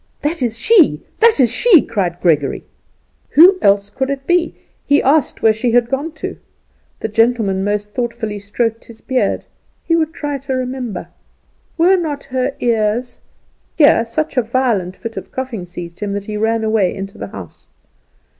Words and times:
"That 0.23 0.41
is 0.41 0.57
she! 0.57 1.03
that 1.19 1.39
is 1.39 1.51
she!" 1.51 1.79
cried 1.83 2.19
Gregory. 2.21 2.63
Who 3.33 3.59
else 3.61 3.91
could 3.91 4.09
it 4.09 4.25
be? 4.25 4.55
He 4.83 4.99
asked 4.99 5.43
where 5.43 5.53
she 5.53 5.73
had 5.73 5.89
gone 5.91 6.11
to. 6.13 6.37
The 7.01 7.07
gentleman 7.07 7.63
most 7.63 7.93
thoughtfully 7.93 8.39
stroked 8.39 8.85
his 8.85 8.99
beard. 8.99 9.45
He 9.85 9.95
would 9.95 10.11
try 10.11 10.39
to 10.39 10.55
remember. 10.55 11.09
Were 11.77 11.97
not 11.97 12.23
her 12.23 12.55
ears. 12.59 13.19
Here 13.77 14.03
such 14.03 14.37
a 14.37 14.41
violent 14.41 14.95
fit 14.95 15.17
of 15.17 15.31
coughing 15.31 15.67
seized 15.67 15.99
him 15.99 16.13
that 16.13 16.25
he 16.25 16.35
ran 16.35 16.63
away 16.63 16.95
into 16.95 17.19
the 17.19 17.27
house. 17.27 17.67